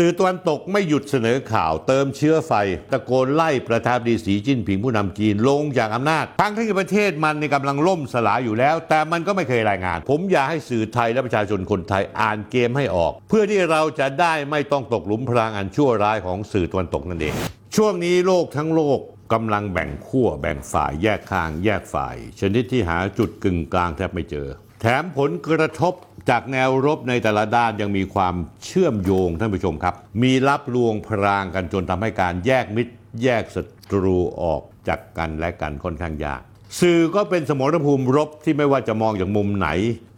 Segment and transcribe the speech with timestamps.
[0.00, 2.52] สื่อตะวันตกไม่หยุดเสนอข่าวเติมเชื้อไฟ
[2.92, 17.34] ตะโกนไล่ประธานาธิบดีสีจิ้นผิงผู้นำจีนลงจากอำนาจ ทั้งที่ประเทศมันในกำลังล่มสลายอยู่แล้ว แต่มันก็ไม่เคยรายงาน ผมอยากให้สื่อไทยและประชาชนคนไทยอ่านเกมให้ออก เพื่อที่เราจะได้ไม่ต้องตกหลุมพรางอันชั่วร้ายของสื่อตะวันตกนั่นเอง
[17.76, 19.00] ช่วงนี้โลกทั้งโลก
[19.32, 24.48] กำลังแบ่งขั้วแบ่งฝ่ายแยกข้าง แยกฝ่าย ชนิดที่หาจุดกึ่งกลางแทบไม่เจอ
[24.80, 25.94] แถมผลกระทบ
[26.30, 36.42] จากแนวรบในแต่ละด้านยังมีความเชื่อมโยงท่านผู้ชมครับ มีรับลวงพรางกันจนทำให้การแยกมิตร แยกศัตรูออกจากกันและกันค่อนข้างยาก
[36.80, 39.68] สื่อก็เป็นสมรภูมิรบที่ไม่ว่าจะมองจากมุมไหน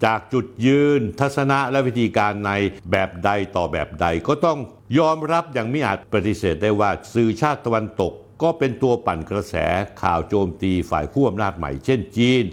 [0.05, 2.53] จากจุดยืน ทัศนะและวิธีการใน
[2.91, 4.59] แบบใดต่อแบบใดก็ต้อง
[4.99, 9.55] ยอมรับอย่างไม่อาจปฏิเสธได้ว่าสื่อชาติตะวันตก ก็เป็นตัวปั่นกระแส
[10.03, 12.45] ข่าวโจมตีฝ่ายขั้วอำนาจใหม่เช่นจีน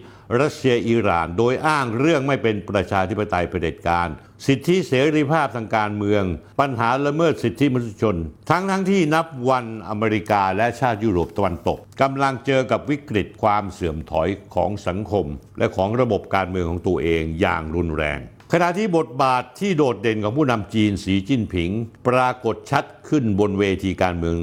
[0.41, 4.07] รัสเซียอิหร่าน โดยอ้างเรื่องไม่เป็นประชาธิปไตยเผด็จการ
[4.47, 6.23] สิทธิเสรีภาพทางการเมือง
[6.59, 8.15] ปัญหาละเมิดสิทธิมนุษยชน
[8.49, 15.25] ทั้งทั้งที่นับวันอเมริกาและชาติยุโรปตะวันตกกำลังเจอกับวิกฤตความเสื่อมถอยของสังคม
[15.57, 18.19] และของระบบการเมืองของตัวเองอย่างรุนแรง
[18.53, 21.69] ขณะที่บทบาทที่โดดเด่นของผู้นำจีนสีจิ้นผิง
[22.07, 24.39] ปรากฏชัดขึ้นบนเวทีการเมือง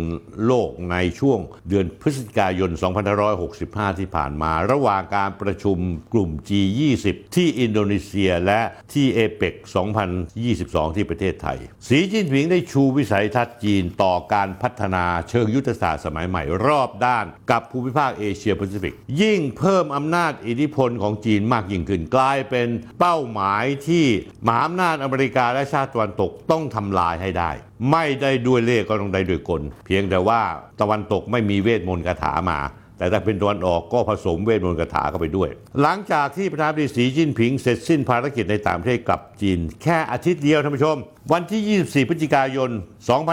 [0.46, 1.38] โลกในช่วง
[1.68, 2.70] เดือนพฤศจิกายน
[3.34, 5.78] 2565 ที่ผ่านมา ระหว่างการประชุม
[6.12, 8.60] กลุ่ม G20 ที่อินโดนีเซียและ
[8.92, 9.54] ที่เอเปก
[10.24, 11.58] 2022 ที่ประเทศไทย
[11.88, 22.68] สีจิ้นผิงได้ชูวิสัยทัศน์จีนต่อการพัฒนาเชิงยุทธศาสตร์สมัยใหม่รอบด้านกับภูมิภาคเอเชียแปซิฟิก ยิ่งเพิ่มอำนาจอิทธิพลของจีนมากยิ่งขึ้นกลายเป็น
[22.98, 23.93] เป้าหมายที่
[24.46, 27.50] มหาอำนาจอเมริกาและชาติตะวันตกต้องทำลายให้ได้
[27.90, 30.40] ไม่ได้ด้วยเล่ก็ต้องได้ด้วยกล เพียงแต่ว่า
[30.80, 32.60] ตะวันตกไม่มีเวทมนต์คาถามา
[32.98, 35.48] แต่ถ้าเป็นตะวันออกก็ผสมเวทมนต์คาถาเข้าไปด้วย
[35.82, 40.96] หลังจากที่ประธานาธิบดีสีจิ้นผิงเสร็จสิ้นภารกิจในต่างประเทศกลับจีน แค่อาทิตย์เดียวท่านผู้ชม
[41.32, 42.70] วันที่ 24 พฤศจิกายน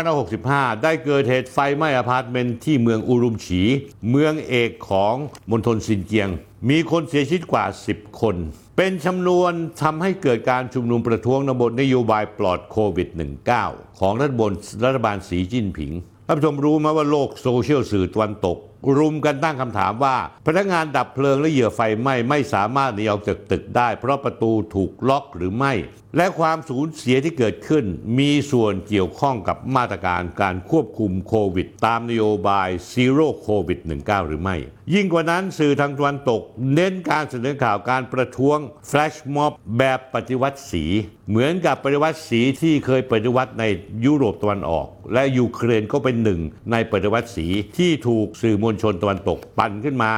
[0.09, 3.61] 2565 ได้เกิดเหตุไฟไหม้อพาร์ตเมนต์ที่เมืองอูรุมฉี
[4.09, 5.15] เมืองเอกของ
[5.51, 6.29] มณฑลซินเจียง
[6.69, 8.35] มีคนเสียชีวิตกว่า 10 คน
[8.77, 9.51] เป็นจำนวน
[9.81, 13.09] ทำให้เกิดการชุมนุมประท้วงบนนโยบายปลอดโควิด
[13.53, 14.53] -19 ของรัฐบาล
[14.85, 15.91] รัฐบาลสีจิ้นผิง
[16.25, 18.57] ท่านผู้ชมรู้ไหมว่าโลกโซเชียลสื่อตะวันตก
[18.97, 25.73] รุมกันตั้งคำถามว่า พนักงานดับเพลิงและเหยื่อไฟไหม้ไม่สามารถหนีออกจากตึกได้ เพราะประตูถูกล็อกหรือไม่
[26.17, 27.85] และความสูญเสียที่เกิดขึ้น
[28.19, 34.55] มีส่วนเกี่ยวข้องกับมาตรการการควบคุมโควิด ตามนโยบาย zero โควิด -19 หรือไม่
[34.93, 36.41] ยิ่งกว่านั้นสื่อทางตะวันตก
[36.73, 40.85] เน้นการเสนอข่าวการประท้วงแฟลชม็อบแบบปฏิวัติสี
[41.29, 43.63] เหมือนกับปฏิวัติสีที่เคยปฏิวัติใน
[44.05, 46.39] ยุโรปตะวันออก และยูเครนก็เป็นหนึ่ง
[46.71, 47.47] ในปฏิวัติสี
[47.77, 50.11] ที่ถูกสื่อมวลชนตะวันตกปั่นขึ้นมา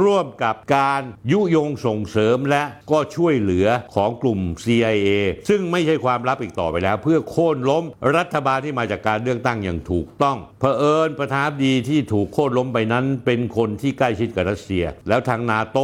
[0.00, 5.08] ร่วมกับการยุยงส่งเสริมและก็ช่วยเหลือของกลุ่ม CIA
[5.48, 7.84] ซึ่งไม่ใช่ความลับอีกต่อไปแล้ว เพื่อโค่นล้ม
[8.16, 15.78] รัฐบาลที่มาจากการเลือกตั้งอย่างถูกต้องเผอิญประธานดีที่ถูกโค่นล้มไปนั้น เป็นคนที่ใกล้ชิดกับรัสเซีย แล้วทางนาโต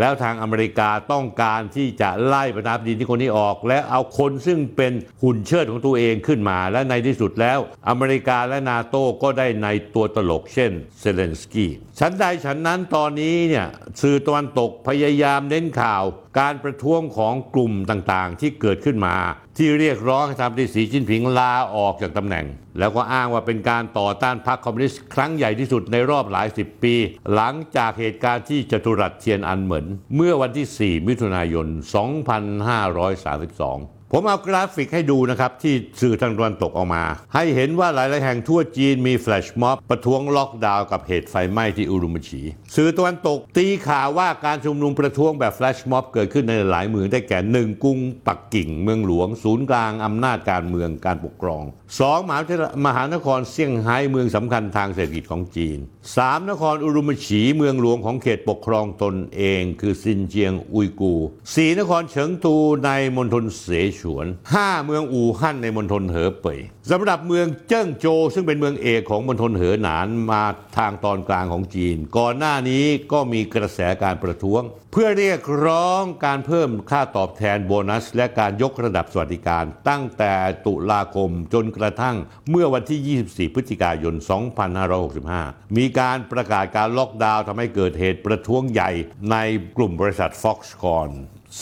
[0.00, 4.92] แล้วทางอเมริกาต้องการที่จะไล่ประธานาธิบดีที่คนนี้ออก และเอาคนซึ่งเป็น
[5.22, 7.58] หุ่นเชิดของตัวเองขึ้นมา และในที่สุดแล้ว
[7.88, 11.70] อเมริกาและนาโต้ก็ได้ในตัวตลกเช่นเซเลนสกี้
[12.00, 13.66] ฉันใดฉันนั้นตอนนี้เนี่ย
[14.00, 16.04] สื่อตะวันตกพยายามเน้นข่าว
[16.40, 19.16] การประท้วงของกลุ่มต่างๆ ที่เกิดขึ้นมา
[19.56, 22.46] ที่เรียกร้องให้ทำดีสีจิ้นผิงลาออกจากตำแหน่ง
[22.78, 26.94] แล้วก็อ้างว่าเป็นการต่อต้านพรรคคอมมิวนิสต์ครั้งใหญ่ที่สุดในรอบหลายสิบปี
[27.34, 42.40] หลังจากเหตุการณ์ที่จตุรัสเทียนอันเหมินเมื่อวันที่ 4 มิถุนายน 2532 ผมเอากราฟิกให้ดูนะครับ ที่สื่อทางตะวันตกออกมา ให้เห็นว่าหลายๆแห่งทั่วจีนมีแฟลชม็อบ ประท้วงล็อกดาวน์กับเหตุไฟไหม้ที่อุรุมฉี
[42.76, 51.62] สื่อตะวันตกตีข่าวว่าการชุมนุมประท้วงแบบแฟลชม็อบเกิดขึ้นในหลายเมืองได้แก่หนึ่งกรุงปักกิ่ง เมืองหลวง ศูนย์กลางอำนาจการเมืองการปกครอง
[52.00, 55.78] สองมหาวิทยาลัยมหานครเซี่ยงไฮ้เมืองสำคัญทางเศรษฐกิจของจีน
[56.16, 61.14] สามนครอุรุมฉีเมืองหลวงของเขตปกครองตนเอง คือซินเจียงอุยกู
[61.54, 63.66] สี่นครเฉิงตูในมณฑลเส
[63.98, 66.58] ฉวนห้าเมืองอู่ฮั่นในมณฑลเหอเป่ย
[66.90, 70.42] สำหรับเมืองเจิ้งโจวซึ่งเป็นเมืองเอกของมณฑลเหอหนานมา
[70.76, 74.62] ทางตอนกลางของจีน ก่อนหน้านี้ก็มีกระแสการประท้วง
[74.94, 80.34] เพื่อเรียกร้องการเพิ่มค่าตอบแทนโบนัส และการยกระดับสวัสดิการ ตั้งแต่
[80.66, 82.16] ตุลาคมจนกระทั่ง
[82.50, 84.14] เมื่อวันที่ 24 พฤศจิกายน
[84.94, 88.90] 2565 มีการประกาศการล็อกดาวน์ทำให้เกิดเหตุประท้วงใหญ่
[89.30, 89.36] ใน
[89.76, 91.12] กลุ่มบริษัท Foxconn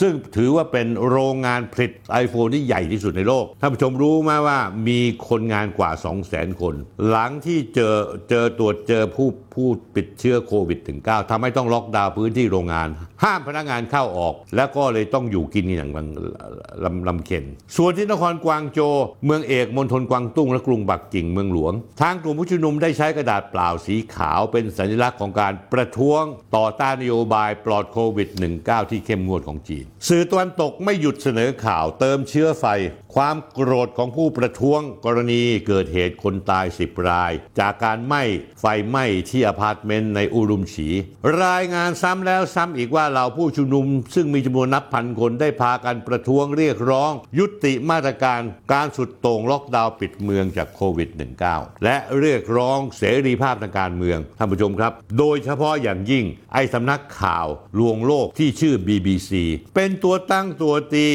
[0.01, 1.93] ซึ่งถือว่าเป็นโรงงานผลิต
[2.25, 5.91] iPhone ที่ใหญ่ที่สุดในโลก ท่านผู้ชมรู้ไหมว่ามีคนงานกว่า
[6.27, 6.75] 200,000 คน
[7.09, 7.97] หลังที่เจอ
[8.31, 12.89] เจอตรวจเจอผู้ผู้ติดเชื้อโควิด -19 ทำให้ต้องล็อกดาวน์พื้นที่โรงงาน
[13.25, 15.91] ห้ามพนักงานเข้าออก แล้วก็เลยต้องอยู่กินอย่าง
[16.85, 17.45] ลำลำเข็น
[17.77, 18.81] ส่วนที่นครกวางโจ
[19.25, 26.23] เมืองเอกมณฑลกวางตุ้งและกรุงปักกิ่งเมืองหลวง ทางกลุ่มผู้ชุมนุมได้ใช้กระดาษเปล่าสีขาวเป็นสัญลักษณ์ของการประท้วง
[26.57, 28.29] ต่อต้านนโยบายปลอดโควิด
[28.61, 32.65] -19 ที่เข้มงวดของจีน สื่อตะวันตกไม่หยุดเสนอข่าวเติมเชื้อไฟ
[33.15, 38.23] ความโกรธของผู้ประท้วงกรณีเกิดเหตุคนตาย 10 ราย จากการไหม้
[38.61, 40.89] ไฟไหม้ที่อพาร์ตเมนต์ในอุรุมฉี
[41.43, 48.41] รายงานซ้ำแล้วซ้ำอีกว่าเหล่าผู้ชุมนุม ซึ่งมีจำนวนนับพันคนได้พากันประท้วงเรียกร้อง ยุติมาตรการ
[48.73, 51.09] การสุดโต่งล็อกดาวน์ปิดเมืองจากโควิด
[51.47, 56.25] -19 และเรียกร้องเสรีภาพทางการเมืองท่านผู้ชมครับ โดยเฉพาะอย่างยิ่ง
[56.55, 57.47] ไอ้สำนักข่าว
[57.79, 59.31] ลวงโลกที่ชื่อ BBC
[59.75, 61.09] เป็นตัวตั้งตัวตี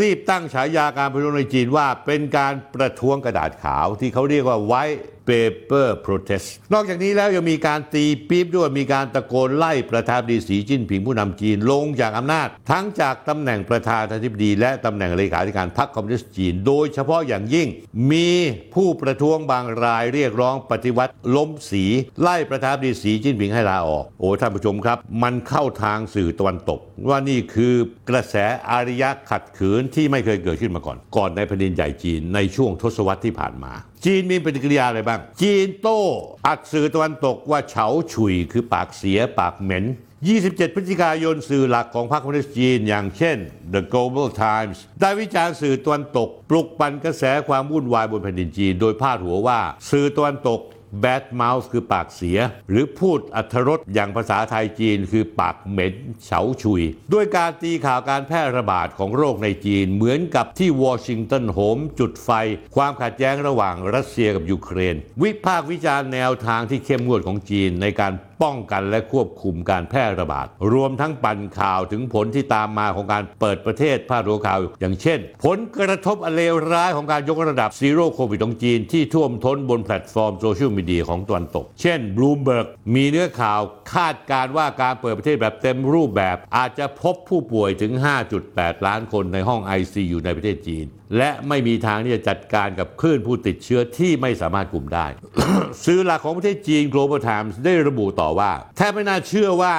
[0.00, 4.82] รีบตั้งฉายาการประท้วงในจีนว่าเป็นการประท้วงกระดาษขาวที่เขาเรียกว่าไว้
[5.28, 17.68] paper protest นอกจากนี้แล้วยังมีการตีปี๊บด้วยมีการตะโกนไล่ประธานดีสีจิ้นผิงผู้นำจีนลงจากอำนาจ ทั้งจากตำแหน่งประธานาธิบดี และตำแหน่งเลขาธิการพรรคคอมมิวนิสต์จีน โดยเฉพาะอย่างยิ่ง
[18.12, 18.28] มี
[18.74, 21.84] ผู้ประท้วงบางรายเรียกร้องปฏิวัติล้มสี
[22.20, 27.74] ไล่ประธานดีสีจิ้นผิงให้ลาออก โอ้ท่านผู้ชมครับ มันเข้าทางสื่อตะวันตก ว่านี่คือ
[28.10, 28.34] กระแส
[28.70, 33.72] อารยะขัดขืนที่ไม่เคยเกิดขึ้นมาก่อน ก่อนในแผ่นดินใหญ่จีนในช่วงทศวรรษที่ผ่านมา
[34.04, 36.00] จีนมีปฏิกิริยาอะไรบ้าง จีนโต้
[36.46, 39.84] อัดสื่อตะวันตกว่าเฉาฉุยคือปากเสียปากเหม็น
[40.28, 43.36] 27 พฤศจิกายนสื่อหลักของพรรคคอมมิวนิสต์จีน อย่างเช่น
[43.72, 49.60] The Global Times ได้วิจารณ์สื่อตะวันตก ปลุกปั่นกระแสความวุ่นวายบนแผ่นดินจีน โดยพาดหัวว่า
[49.90, 50.60] สื่อตะวันตก
[51.04, 52.38] bad mouth คือปากเสีย
[52.68, 55.94] หรือพูดอัธรสอย่างภาษาไทยจีนคือปากเหม็น
[56.24, 56.82] เฉาชุย
[57.12, 62.30] ด้วยการตีข่าวการแพร่ระบาดของโรคในจีน เหมือนกับที่วอชิงตันโหมจุดไฟ
[62.76, 68.12] ความขัดแย้งระหว่างรัสเซียกับยูเครน วิพากษ์วิจารณ์แนวทางที่เข้มงวดของจีนในการ
[68.42, 83.60] ป้องกันและควบคุมการแพร่ระบาด รวมทั้งปั่นข่าวถึงผลที่ตามมาของการเปิดประเทศพาดหัวข่าว อย่างเช่น ผลกระทบอันเลวร้ายของการยกระดับ zero โควิดของจีนที่ท่วมท้นบนแพลตฟอร์มโซเชียลมีเดียของตะวันตก เช่นบลูมเบิร์กมีเนื้อข่าว
[83.94, 87.92] คาดการณ์ว่าการเปิดประเทศแบบเต็มรูปแบบ อาจจะพบผู้ป่วยถึง
[88.40, 90.86] 5.8 ล้านคนในห้อง ICU ในประเทศจีน
[91.18, 95.06] และไม่มีทางที่จะจัดการกับคลื่นผู้ติดเชื้อที่ไม่สามารถกลุ่มได้
[95.84, 99.76] สื่อหลักของประเทศจีน Global Times ได้ระบุต่อว่า แทบไม่น่าเชื่อว่า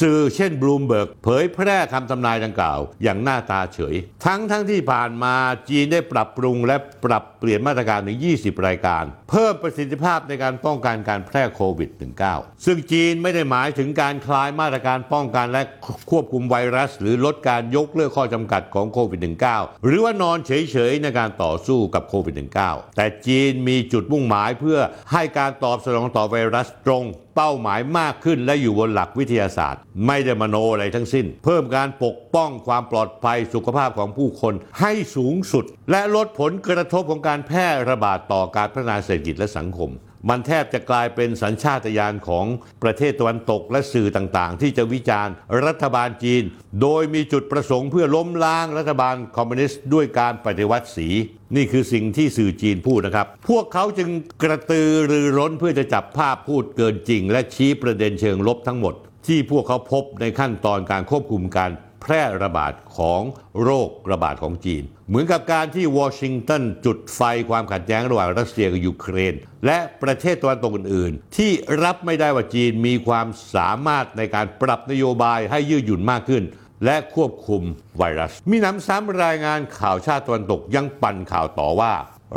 [0.00, 3.94] สื่อเช่นบลูมเบิร์กเผยแพร่คำทำนายดังกล่าว อย่างหน้าตาเฉย
[4.26, 5.34] ทั้งทั้งที่ผ่านมา
[5.68, 11.90] จีนได้ปรับปรุงและปรับเปลี่ยนมาตรการถึง 20 รายการ เพิ่มประสิทธิภาพในการป้องกันการแพร่โควิด
[12.28, 15.62] -19 ซึ่งจีนไม่ได้หมายถึงการคลายมาตรการป้องกันและ
[16.10, 19.20] ควบคุมไวรัส หรือลดการยกเลิกข้อจำกัดของโควิด
[19.52, 24.78] -19 หรือว่านอนเฉยๆในการต่อสู้กับโควิด -19 แต่จีนมีจุดมุ่งหมายเพื่อ
[25.12, 27.04] ให้การตอบสนองต่อไวรัสตรง
[27.36, 39.90] เป้าหมายมากขึ้นและอยู่บนหลักวิทยาศาสตร์ ไม่ได้มโนอะไรทั้งสิ้น เพิ่มการปกป้องความปลอดภัยสุขภาพของผู้คนให้สูงสุด และลดผลกระทบของการแพร่ระบาดต่อการพัฒนาเศรษฐกิจและสังคม
[40.28, 42.46] มันแทบจะกลายเป็นสัญชาตญาณของ
[42.82, 45.34] ประเทศตะวันตกและสื่อต่างๆ ที่จะวิจารณ์
[45.66, 46.42] รัฐบาลจีน
[46.82, 51.08] โดยมีจุดประสงค์เพื่อล้มล้างรัฐบาลคอมมิวนิสต์ด้วยการปฏิวัติสี
[51.56, 54.10] นี่คือสิ่งที่สื่อจีนพูดนะครับ พวกเขาจึง
[54.42, 58.94] กระตือรือร้นเพื่อจะจับภาพพูดเกินจริง และชี้ประเด็นเชิงลบทั้งหมด
[59.26, 61.70] ที่พวกเขาพบในขั้นตอนการควบคุมการ
[62.02, 63.22] แพร่ระบาดของ
[63.62, 69.34] โรคระบาดของจีน เหมือนกับการที่วอชิงตันจุดไฟความขัดแย้งระหว่างรัสเซียกับยูเครน
[69.66, 71.50] และประเทศตะวันตกอื่น ๆ ที่
[71.84, 76.42] รับไม่ได้ว่าจีนมีความสามารถในการปรับนโยบายให้ยืดหยุ่นมากขึ้น
[76.84, 77.62] และควบคุม
[77.98, 81.92] ไวรัส มิหนำซ้ำรายงานข่าวชาติตะวันตกยังปั่นข่าวต่อว่า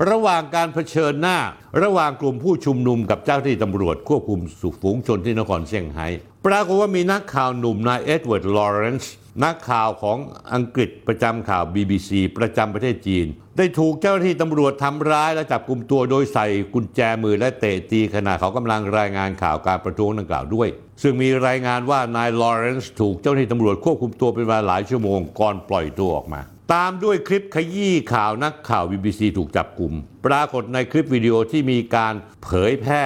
[0.09, 1.37] ระหว่างการเผชิญหน้า
[1.83, 6.07] ระหว่างกลุ่มผู้ชุมนุมกับเจ้าหน้าที่ตำรวจควบคุมสุฝูงชนที่นครเซี่ยงไฮ้
[6.45, 9.13] ปรากฏว่ามีนักข่าวหนุ่มนายเอ็ดเวิร์ด ลอเรนซ์
[9.43, 10.17] นักข่าวของ
[10.53, 13.25] อังกฤษประจำข่าว BBC ประจำประเทศจีน
[13.57, 20.67] ได้ถูกเจ้าหน้าที่ตำรวจทำร้ายและจับกลุ่มตัวโดยใส่กุญแจมือและเตะตีขณะเขากำลังรายงานข่าวการประท้วงดังกล่าวด้วย
[21.01, 26.41] ซึ่งมีรายงานว่านายลอเรนซ์ถูกเจ้าหน้าที่ตำรวจควบคุมตัวเป็นเวลาหลายชั่วโมงก่อนปล่อยตัวออกมา
[26.73, 29.93] ตามด้วยคลิปขยี้ข่าวนักข่าว BBC ถูกจับกลุ่ม
[30.25, 32.13] ปรากฏในคลิปวิดีโอที่มีการ
[32.43, 33.03] เผยแพร่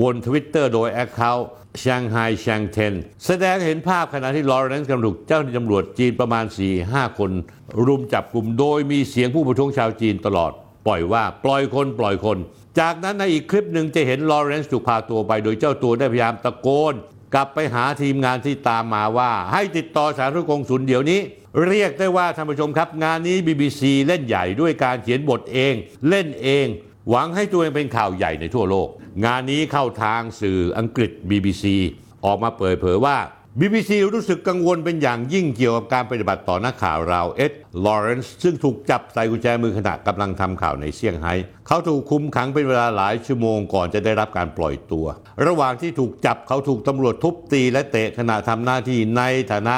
[0.00, 1.48] บนทวิตเตอร์โดย account
[1.82, 2.94] ชางไฮชางเทน
[3.26, 6.44] แสดงเห็นภาพขณะที่ลอเรนซ์กำลังถูกเจ้าหน้าที่ตำรวจจีนประมาณ
[6.82, 7.30] 4-5 คน
[7.86, 10.52] รุมจับกลุ่มโดยมีเสียงผู้ประท้วงชาวจีนตลอด
[10.86, 12.38] ปล่อยว่าปล่อยคนปล่อยคน
[12.80, 16.94] จากนั้นในอีกคลิปหนึ่งจะเห็นลอเรนซ์ถูกพาตัวไป โดยเจ้าตัวได้พยายามตะโกน
[17.34, 21.20] กลับไปหาทีมงานที่ตามมาว่า ให้ติดต่อสารทูตกงสุลเดี๋ยวนี้
[21.68, 25.74] เรียกได้ว่าท่านผู้ชมครับ งานนี้ BBC เล่นใหญ่ด้วยการเขียนบทเอง
[26.08, 26.66] เล่นเอง
[27.10, 28.88] หวังให้ตัวเองเป็นข่าวใหญ่ในทั่วโลก
[29.24, 31.64] งานนี้เข้าทางสื่ออังกฤษ BBC
[32.24, 33.16] ออกมาเปิดเผยว่า
[33.60, 37.52] BBC รู้สึกกังวลเป็นอย่างยิ่งเกี่ยวกับการปฏิบัติต่อนักข่าวเราเอ็ด
[37.84, 41.34] ลอเรนซ์ ซึ่งถูกจับใส่กุญแจมือขณะกำลังทำข่าวในเซี่ยงไฮ้
[41.66, 45.06] เขาถูกคุมขังเป็นเวลาหลายชั่วโมงก่อนจะได้รับการปล่อยตัว
[45.46, 49.76] ระหว่างที่ถูกจับเขาถูกตำรวจทุบตีและเตะขณะทำหน้าที่ในฐานะ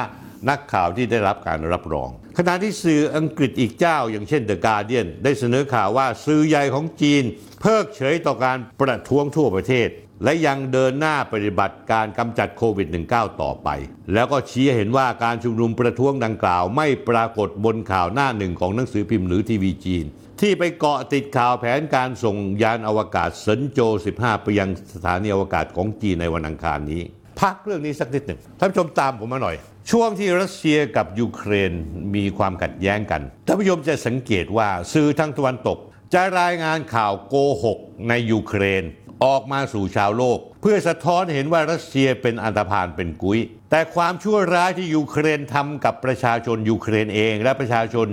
[0.51, 7.23] นักข่าวที่ได้รับการรับรอง ขณะที่สื่ออังกฤษอีกเจ้า อย่างเช่น The Guardian ได้เสนอข่าวว่าสื่อใหญ่ของจีน
[7.61, 9.89] เพิกเฉยต่อการประท้วงทั่วประเทศ
[10.25, 13.69] และยังเดินหน้าปฏิบัติการกำจัดโควิด -19 ต่อไป
[14.15, 20.05] แล้วก็ชี้เห็นว่าการชุมนุมประท้วงดังกล่าว ไม่ปรากฏบนข่าวหน้าหนึ่งของหนังสือพิมพ์หรือทีวีจีน
[20.41, 23.81] ที่ไปเกาะติดข่าวแผนการส่งยานอวกาศเซินโจ
[24.15, 27.03] 15 ไปยังสถานีอวกาศของจีนในวันอังคารนี้
[27.41, 29.57] พักเรื่องนี้สักนิดหนึ่งท่านผู้ชมตามผมมาหน่อย
[29.91, 31.73] ช่วงที่รัสเซียกับยูเครน
[32.15, 35.79] มีความขัดแย้งกันท่านผู้ชมจะสังเกตว่าสื่อทางตะวันตก
[36.15, 37.79] จะรายงานข่าวโกหก
[38.09, 38.83] ในยูเครน
[39.25, 43.41] ออกมาสู่ชาวโลก เพื่อสะท้อนเห็นว่ารัสเซียเป็นอันธพาลเป็นกุ๊ย
[43.71, 48.07] แต่ความชั่วร้ายที่ยูเครนทำกับประชาชนยูเครนเอง และประชาชน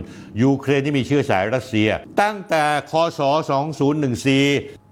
[0.43, 1.89] ยูเครนที่มีเชื้อสายรัสเซีย
[2.21, 3.19] ตั้งแต่คศ
[4.03, 4.13] 2014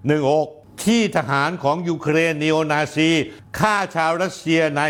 [0.00, 3.10] 16 ที่ทหารของยูเครนนีโอนาซี
[3.58, 4.82] ฆ่าชาวรัสเซียใน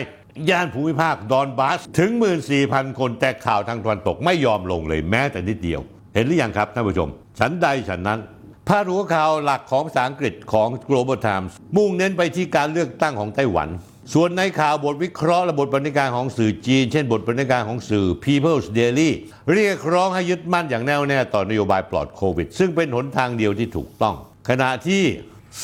[0.51, 2.11] ย่านภูมิภาคดอนบาสถึง
[2.55, 5.81] 14,000 คนแต่ข่าวทางตะวันตกไม่ยอมลงเลยแม้แต่นิดเดียว
[6.15, 7.09] เห็นหรือยังครับท่านผู้ชม
[7.39, 8.21] ฉันใดฉันนั้น
[8.69, 13.69] พาดหัวข่าวหลักของภาษาอังกฤษของ Global Times มุ่งเน้นไปที่การเลือกตั้งของไต้หวัน
[14.15, 19.11] ส่วนในข่าวบทวิเคราะห์และบทบรรณาการของสื่อจีน เช่นบทบรรณาการของสื่อ People's Daily
[19.53, 24.15] เรียกร้องให้ยึดมั่นอย่างแน่วแน่ต่อนโยบายปลอดโควิด ซึ่งเป็นหนทางเดียวที่ถูกต้อง
[24.49, 25.03] ขณะที่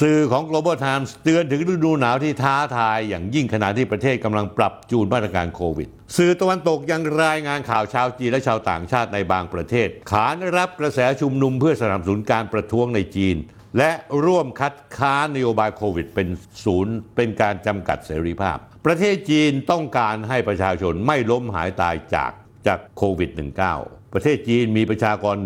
[0.01, 13.37] สื่อของ Global Times เตือนถึงฤดูหนาวที่ท้าทาย อย่างยิ่งขณะที่ประเทศกำลังปรับจูนมาตรการโควิด สื่อตะวันตกยังรายงานข่าวชาวจีนและชาวต่างชาติในบางประเทศ ขานรับกระแสชุมนุมเพื่อสนับสนุนการประท้วงในจีน
[13.79, 13.91] และ
[14.25, 16.29] ร่วมคัดค้านนโยบายโควิด เป็น
[16.65, 22.33] ศูนย์ เป็นการจำกัดเสรีภาพ ประเทศจีนต้องการให้ประชาชนไม่ล้มหายตายจาก
[22.67, 25.37] จากโควิด -19 ประเทศจีนมีประชากร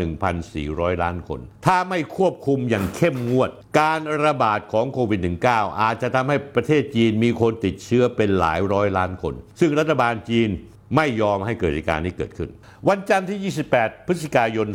[0.47, 3.51] 1,400 ล้านคน ถ้าไม่ควบคุมอย่างเข้มงวด
[3.81, 10.49] การระบาดของโควิด -19 อาจจะทำให้ประเทศจีนมีคนติดเชื้อเป็นหลายร้อยล้านคน ซึ่งรัฐบาลจีน
[10.97, 12.51] ไม่ยอมให้เกิดเหตุการณ์นี้เกิดขึ้น
[12.89, 14.67] วันจันทร์ที่ 28 พฤศจิกายน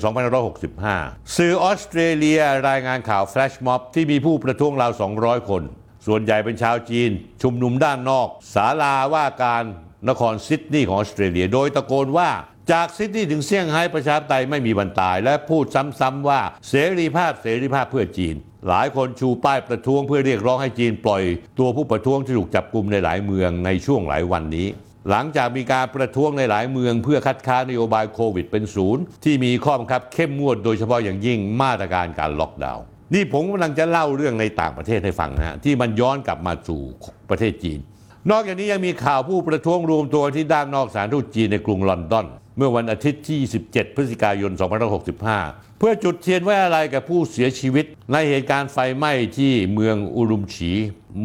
[0.64, 4.92] 2565 สื่อออสเตรเลียรายงานข่าวแฟลชม็อบที่มีผู้ประท้วงราว
[5.22, 5.64] 200 คน
[6.08, 7.10] ส่วนใหญ่เป็นชาวจีน
[7.42, 9.64] ชุมนุมด้านนอกศาลาว่าการ
[10.10, 12.30] นครซิดนีย์ของออสเตรเลีย โดยตะโกนว่า
[12.72, 15.66] จากซิดนีย์ถึงเซี่ยงไฮ้ประชาธิปไตยไม่มีวันตาย และพูด
[16.00, 18.36] ซ้ำๆว่าเสรีภาพเสรีภาพเพื่อจีน
[18.68, 21.24] หลายคนชูป้ายประท้วงเพื่อเรียกร้องให้จีนปล่อย
[21.60, 24.68] ตัวผู้ประท้วงที่ถูกจับกลุ่มในหลายเมืองในช่วงหลายวันนี้
[25.10, 32.84] หลังจากมีการประท้วงในหลายเมือง เพื่อคัดค้านนโยบายโควิดเป็นศูนย์ที่มีข้อบังคับเข้มงวดโดยเฉพาะอย่างยิ่งมาตรการการล็อกดาวน์
[33.14, 36.82] นี่ผมกำลังจะเล่าเรื่องในต่างประเทศให้ฟังนะฮะที่มันย้อนกลับมาสู่
[37.30, 37.80] ประเทศจีน
[38.32, 44.52] นอกจากนี้ยังมีข่าวผู้ประท้วงรวมตัวที่ด้านนอกสถารทูตจีนในกรุงลอนดอน เมื่อวันอาทิตย์ที่ 27 พฤศจิกายน
[45.16, 50.72] 2565 เพื่อจุดเทียนไว้อะไรกับผู้เสียชีวิต ในเหตุการณ์ไฟไหม้ที่เมืองอุรุมฉี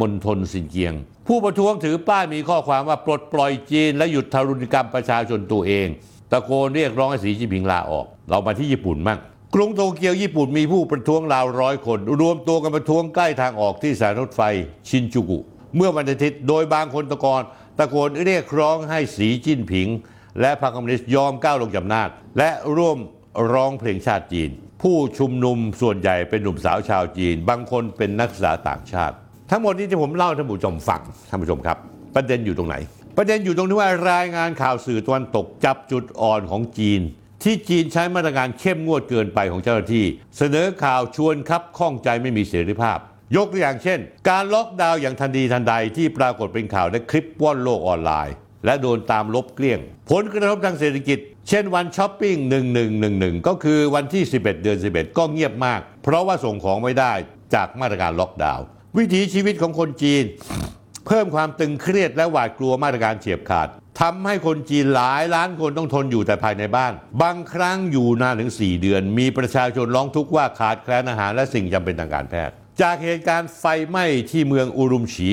[0.01, 0.95] มณฑลซินเกียง
[1.29, 5.87] ผู้ประท้วงถือป้ายมีข้อความว่าปลดปล่อยจีนและหยุดทารุณกรรมประชาชนตัวเอง
[6.33, 9.19] ตะโกนเรียกร้องให้สีจิ้นผิงลาออก เรามาที่ญี่ปุ่นมั่ง
[9.55, 14.43] กรุงโตเกียวญี่ปุ่นมีผู้ประท้วงราวร้อยคน รวมตัวกันประท้วงใกล้ทางออกที่สถานรถไฟ
[14.89, 15.39] ชินจูกุ
[15.77, 17.43] เมื่อวันอาทิตย์โดยบางคนตะโกน
[17.79, 19.89] ตะโกนเรียกร้องให้สีจิ้นผิง
[20.41, 22.09] และพรรคคอมมิวนิสต์ยอมก้าวลงจากอำนาจ
[22.39, 22.99] และร่วม
[23.53, 24.51] ร้องเพลงชาติจีน
[24.83, 29.15] ผู้ชุมนุมส่วนใหญ่เป็นหนุ่มสาวชาวจีน บางคนเป็นนักศึกษาต่างชาติ
[29.51, 31.77] ทั้งหมดนี้ที่ผมเล่าท่านผู้ชมฟังท่านผู้ชมครับ
[32.15, 32.77] ประเด็นอยู่ตรงไหน
[33.17, 37.01] ประเด็นอยู่ตรงที่ว่ารายงานข่าวสื่อตะวันตกจับจุดอ่อนของจีน
[37.43, 40.05] ที่จีนใช้มาตรการเข้มงวดเกินไปของเจ้าหน้าที่
[40.37, 42.99] เสนอข่าวชวนคับข้องใจไม่มีเสรีภาพ
[43.37, 43.99] ยกตัวอย่างเช่น
[44.29, 52.37] การล็อกดาวน์อย่างทันทีทันใดที่ปรากฏเป็นข่าวในคลิปว่อนโลกออนไลน์ และโดนตามลบเกลี้ยง ผลกระทบทางเศรษฐกิจ เช่นวันช้อปปิ้ง
[52.93, 57.13] 1111 ก็คือวันที่ 11 เดือน 11 ก็เงียบมาก เพราะว่าส่งของไม่ได้
[57.55, 58.65] จากมาตรการล็อกดาวน์
[58.99, 60.25] วิถีชีวิตของคนจีน
[61.07, 63.69] เพิ่มความตึงเครียดและหวาดกลัวมาตรการเฉียบขาด
[64.01, 66.93] ทำให้คนจีนหลายล้านคนต้องทนอยู่แต่ภายในบ้าน
[67.23, 75.31] บางครั้งอยู่นานถึง 4 เดือน มีประชาชนร้องทุกข์ว่าขาดแคลนอาหารและสิ่งจำเป็นทางการแพทย์ จากเหตุการณ์ไฟไหม้ที่เมืองอุรุมฉี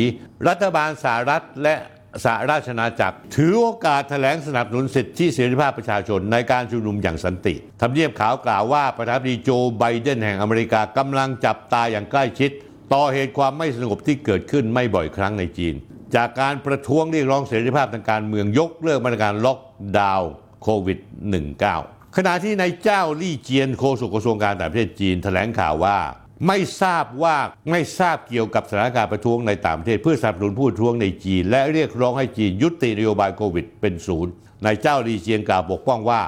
[0.47, 1.75] รัฐบาลสหรัฐและ
[2.23, 12.51] สหราชอาณาจักร ถือโอกาสแถลงสนับสนุนสิทธิเสรีภาพประชาชนในการชุมนุมอย่างสันติทำเนียบขาวกล่าวว่าประธานาธิบดีโจไบเดนแห่งอเมริกากำลังจับตาอย่างใกล้ชิด
[12.93, 15.75] ต่อเหตุความไม่สงบที่เกิดขึ้นไม่บ่อยครั้งในจีน
[16.15, 19.59] จากการประท้วงเรียกร้องเสรีภาพทางการเมืองยกเลิกมาตรการล็อก
[19.99, 20.31] ดาวน์
[20.63, 20.99] โควิด
[21.57, 25.97] -19 ขณะที่นายเจ้าลี่เจียนโฆษกกระทรวงการต่างประเทศจีนแถลงข่าวว่า
[26.47, 27.37] ไม่ทราบว่า
[27.71, 34.31] ไม่ทราบเกี่ยวกับสถานการณ์ประท้วงในต่างประเทศ เพื่อสนับสนุนผู้ประท้วงในจีน และเรียกร้องให้จีนยุตินโยบายโควิดเป็นศูนย์
[34.65, 36.21] นายเจ้าลีเจียงกล่าวปกป้องว่า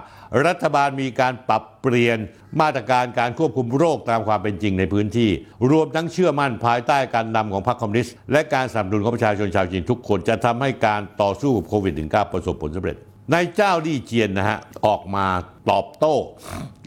[0.45, 2.17] รัฐบาลมีการปรับเปลี่ยน
[2.61, 5.29] มาตรการการควบคุมโรคตามความเป็นจริงในพื้นที่
[5.71, 12.97] รวมทั้งเชื่อมั่นภายใต้การนำของพรรคคอมมิวนิสต์และการสนับสนุนของประชาชนชาวจีนทุกคนจะทำให้การต่อสู้กับโควิด -19 ประสบผลสำเร็จ
[13.33, 15.25] นายเจ้าลี่เจียนนะฮะออกมา
[15.71, 16.15] ตอบโต้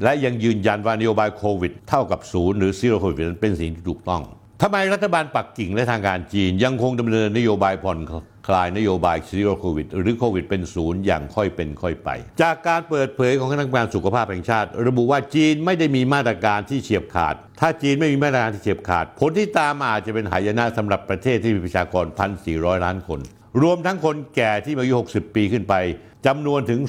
[0.03, 4.23] และยังยืนยันว่านโยบายโควิด เท่ากับศูนย์หรือซีโร่โควิดนั้นเป็นสิ่งที่ถูกต้อง
[4.63, 7.99] ทำไมรัฐบาลปักกิ่งและทางการจีนยังคงดำเนินนโยบายผ่อน
[8.49, 12.11] คลายนโยบายซีโร่โควิด หรือโควิดเป็นศูนย์อย่างค่อยเป็นค่อยไป
[12.43, 22.05] จากการเปิดเผยของคณะกรรมการสุขภาพแห่งชาติ ระบุว่าจีนไม่ได้มีมาตรการที่เฉียบขาด ถ้าจีนไม่มีมาตรการที่เฉียบขาด ผลที่ตามมาอาจจะเป็นหายนะสำหรับประเทศที่มีประชากร
[22.45, 23.21] 1,400 ล้านคน
[23.63, 25.75] รวมทั้งคนแก่ที่มีอายุ 60 ปีขึ้นไป
[26.27, 26.81] จำนวนถึง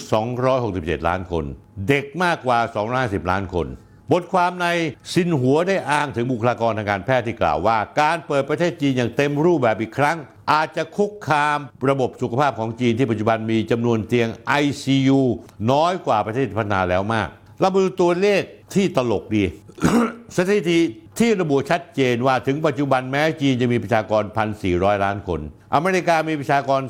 [0.50, 1.45] 267 ล้านคน
[1.88, 2.60] เด็กมากกว่า
[2.95, 3.67] 250 ล้านคน
[4.12, 4.67] บทความใน
[5.13, 10.17] ซินหัวได้อ้างถึงบุคลากรทางการแพทย์ที่กล่าวว่า การเปิดประเทศจีนอย่างเต็มรูปแบบอีกครั้ง
[10.51, 14.29] อาจจะคุกคามระบบสุขภาพของจีนที่ปัจจุบันมีจำนวนเตียง
[14.63, 15.22] ICU
[15.72, 17.29] น้อยกว่าประเทศพัฒนาแล้วมาก
[17.60, 18.41] เรามาดูตัวเลข
[18.74, 19.43] ที่ตลกดี
[20.36, 20.79] สถิติ
[21.19, 24.24] ที่ระบุชัดเจนว่าถึงปัจจุบันแม้จีนจะมีประชากร
[24.63, 25.39] 1,400 ล้านคน
[25.75, 26.81] อเมริกามีประชากร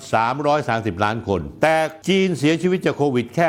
[0.48, 1.75] 330 ล้านคน แต่
[2.08, 3.48] จีนเสียชีวิตจากโควิดแค่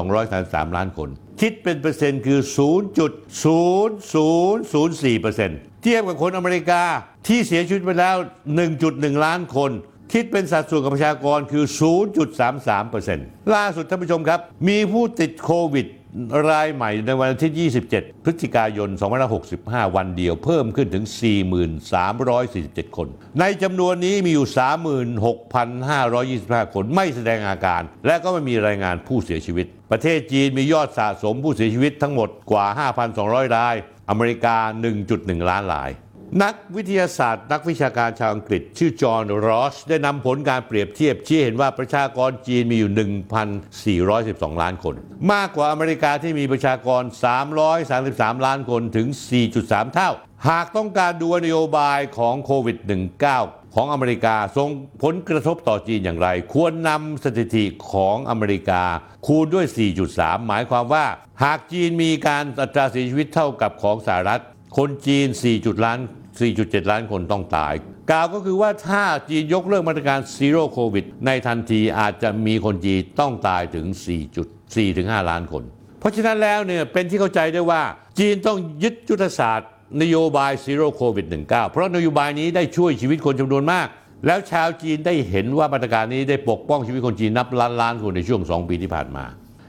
[0.00, 1.08] 5,233 ล้านคน
[1.40, 6.82] คิดเป็นเปอร์เซ็นต์คือ 0.0004%เปอร์เซ็นต์เทียบกับคนอเมริกา
[7.26, 8.16] ที่เสียชีวิตไปแล้ว
[8.70, 9.70] 1.1 ล้านคน
[10.12, 11.64] คิดเป็นสัดส่วนกับประชากรคือ
[12.38, 15.86] 0.33%ล่าสุดท่านผู้ชมครับ มีผู้ติดโควิด
[16.50, 17.58] รายใหม่ในวันทิตย์
[17.90, 18.88] 27 พฤศจิกายน
[19.42, 21.04] 2565 วันเดียวเพิ่มขึ้นถึง
[22.00, 23.08] 4,347 คน
[23.40, 24.48] ในจำนวนนี้มีอยู่
[26.66, 32.66] 36,525 คน ไม่แสดงอาการ และก็ไม่มีรายงานผู้เสียชีวิต ประเทศจีนมียอดสะสมผู้เสียชีวิตทั้งหมดกว่า
[33.10, 33.74] 5,200 ราย
[34.10, 34.56] อเมริกา
[35.02, 35.90] 1.1 ล้านราย
[36.42, 42.92] นักวิทยาศาสตร์ นักวิชาการชาวอังกฤษ ชื่อจอห์นรอสได้นำผลการเปรียบเทียบชี้เห็นว่าประชากรจีนมีอยู่
[43.56, 44.94] 1,412 ล้านคน
[45.32, 47.02] มากกว่าอเมริกาที่มีประชากร
[47.74, 49.06] 333 ล้านคนถึง
[49.50, 50.10] 4.3 เท่า
[50.48, 52.76] หากต้องการดูนโยบายของโควิด
[53.26, 54.68] -19 ของอเมริกาส่ง
[55.02, 58.82] ผลกระทบต่อจีนอย่างไร ควรนำสถิติของอเมริกา
[59.26, 59.66] คูณด้วย
[60.06, 61.06] 4.3 หมายความว่า
[61.44, 64.42] หากจีนมีการอัตราเสียชีวิตเท่ากับของสหรัฐ
[64.78, 65.98] คนจีน 4 จุดล้าน
[66.48, 67.74] 4.7 ล้านคนต้องตาย
[68.10, 73.86] กล่าวก็คือว่าถ้าจีนยกเลิกมาตรการซีโร่โควิดในทันทีอาจจะมีคนจีนต้องตายถึง
[74.42, 75.62] 4.4ถึง5ล้านคน
[76.00, 77.82] เพราะฉะนั้นแล้วเนี่ยเป็นที่เข้าใจได้ว่า
[78.18, 79.70] จีนต้องยึดยุทธศาสตร์
[80.02, 83.86] นโยบายซีโร่โควิด -19 เพราะนโยบายนี้ได้ช่วยชีวิตคนจำนวนมาก
[84.26, 89.24] แล้วชาวจีนได้เห็นว่ามาตรการนี้ได้ปกป้องชีวิตคนจีนนับล้านล้านคนในช่วง 2 ปีที่ผ่านมา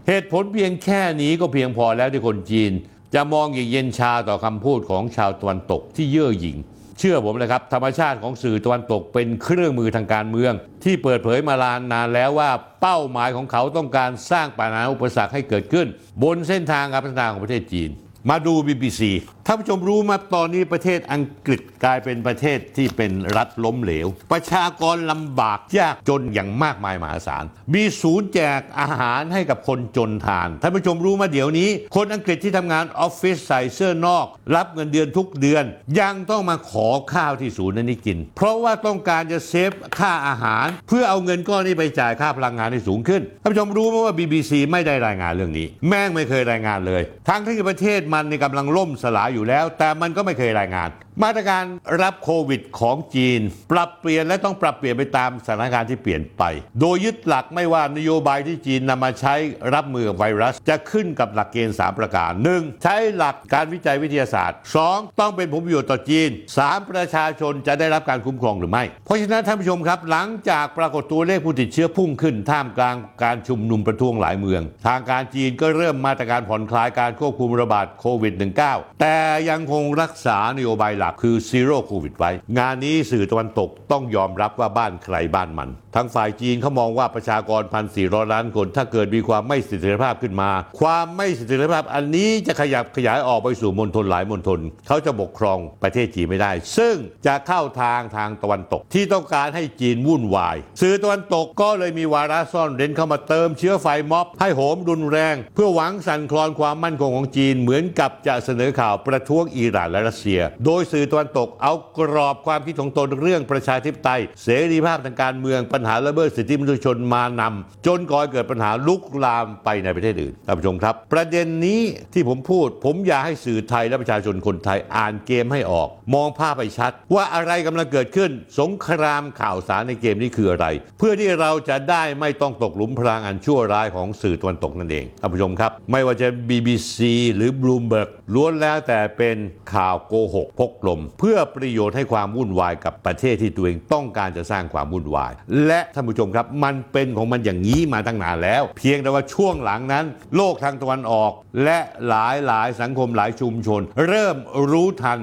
[0.08, 2.72] เหตุผลเพียงแค่นี้ก็เพียงพอแล้วที่คนจีน
[3.16, 6.58] จะมองอย่างเย็นชาต่อคำพูดของชาวตะวันตกที่เย่อหยิ่ง
[7.00, 12.50] เชื่อผมเลยครับ ธรรมชาติของสื่อตะวันตกเป็นเครื่องมือทางการเมือง ที่เปิดเผยมาลานนานแล้วว่า
[12.82, 15.88] เป้าหมายของเขาต้องการสร้างปัญหาอุปสรรคให้เกิดขึ้น
[16.24, 17.90] บนเส้นทางการพัฒนาของประเทศจีน
[18.30, 19.02] มาดู BBC
[19.46, 34.26] ท่านผู้ชมรู้มาตอนนี้ประเทศอังกฤษกลายเป็นประเทศที่เป็นรัฐล้มเหลว ประชากรลำบากยากจนอย่างมากมายมหาศาล มีศูนย์แจกอาหารให้กับคนจนทาน ท่านผู้ชมรู้มาเดี๋ยวนี้ คนอังกฤษที่ทำงานออฟฟิศใส่เสื้อนอก
[34.56, 35.64] รับเงินเดือนทุกเดือน
[36.00, 50.90] ยังต้องมาขอข้าวที่ศูนย์นั้นกิน เพราะว่าต้องการจะเซฟค่าอาหาร เพื่อเอาเงินก้อนนี้ไปจ่ายค่าพลังงานให้สูงขึ้นท่านผู้ชมรู้ไหมว่า BBC ไม่ได้รายงานเรื่องนี้ แม่งไม่เคยรายงานเลย ทั้งที่ประเทศมันในกำลังล่มสลายอยู่แล้ว แต่มันก็ไม่เคยรายงาน
[51.24, 51.64] มาตรการ
[52.02, 56.44] รับโควิดของจีน ปรับเปลี่ยนและต้องปรับเปลี่ยนไปตามสถานการณ์ที่เปลี่ยนไป
[56.80, 59.36] โดยยึดหลักไม่ว่านโยบายที่จีนนำมาใช้
[59.74, 62.84] รับมือกับไวรัส จะขึ้นกับหลักเกณฑ์ 3 ประการ 1.
[62.84, 64.58] ใช้หลักการวิจัยวิทยาศาสตร์
[64.90, 65.20] 2.
[65.20, 66.30] ต้องเป็นผลประโยชน์ต่อจีน
[66.62, 66.90] 3.
[66.92, 78.34] ประชาชนจะได้รับการคุ้มครองหรือไม่ เพราะฉะนั้นท่านผู้ชมครับ หลังจากปรากฏตัวเลขผู้ติดเชื้อพุ่งขึ้นท่ามกลางการชุมนุมประท้วงหลายเมือง ทางการจีนก็เริ่มมาตรการผ่อนคลายการควบคุมระบาดโควิด
[78.68, 79.18] -19 แต่
[79.50, 87.62] ยังคงรักษานโยบายหลักคือซีโร่โควิดไว้ งานนี้สื่อตะวันตกต้องยอมรับว่าบ้านใครบ้านมัน ทั้งฝ่ายจีนเขามองว่าประชากร
[87.98, 121.82] 1,400 ล้านคน ถ้าเกิดมีความไม่เสถียรภาพขึ้นมา ความไม่เสถียรภาพอันนี้จะขยับขยายออกไปสู่มณฑลหลายมณฑลเขาจะปกครองประเทศจีนไม่ได้ ซึ่งจะเข้าทางทางตะวันตก ที่ต้องการให้จีนวุ่นวาย สื่อตะวันตกก็เลยมีวาระซ่อนเร้นเข้ามาเติมเชื้อไฟม็อบ ให้โหมรุนแรง เพื่อหวังสั่นคลอนความมั่นคงของจีนเหมือนกับจะเสนอข่าวประท้วงอิหร่านและรัสเซีย โดยสื่อตะวันตกเอากรอบความคิดของตนเรื่องประชาธิปไตย เสรีภาพทางการเมืองปัญหาละเมิดสิทธิมนุษยชนมานำจนก่อให้เกิดปัญหาลุกลามไปในประเทศอื่นท่านผู้ชมครับ ประเด็นนี้
[122.14, 130.68] ที่ผมพูด ผมอยากให้สื่อไทยและประชาชนคนไทยอ่านเกมให้ออก มองภาพไปชัด ว่าอะไรกำลังเกิดขึ้น สงครามข่าวสารในเกมนี้คืออะไร
[130.98, 136.98] เพื่อที่เราจะได้ไม่ต้องตกหลุมพรางอันชั่วร้ายของสื่อตะวันตกนั่นเองท่านผู้ชมครับ ไม่ว่าจะ BBC
[137.36, 139.38] หรือ Bloomberg ล้วนแล้วแต่เป็น
[139.74, 145.32] ข่าวโกหกพกลม เพื่อประโยชน์ให้ความวุ่นวายกับประเทศที่ตัวเองต้องการจะสร้างความวุ่นวาย
[145.72, 150.06] และท่านผู้ชมครับ มันเป็นของมันอย่างนี้มาตั้งนานแล้ว เพียงแต่ว่าช่วงหลังนั้น
[150.36, 151.32] โลกทางตะวันออก
[151.64, 154.38] และหลายหลายสังคมหลายชุมชน เริ่ม
[154.72, 155.20] รู้ทัน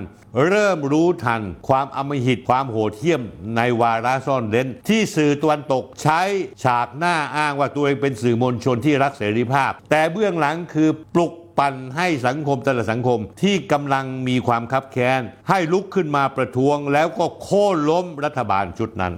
[0.49, 3.23] เริ่มรู้ทัน ความอำมหิตความโหดเหี้ยม
[3.57, 6.21] ในวาระซ่อนเร้นที่สื่อตะวันตกใช้
[6.65, 19.15] ฉากหน้าอ้างว่าตัวเองเป็นสื่อมวลชนที่รักเสรีภาพ แต่เบื้องหลังคือปลุกปั่นให้สังคมแต่ละสังคมที่กำลังมีความคับแค้นให้ลุกขึ้นมาประท้วงแล้วก็โค่นล้มรัฐบาลชุดนั้น